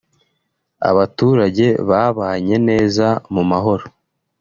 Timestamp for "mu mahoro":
3.33-3.85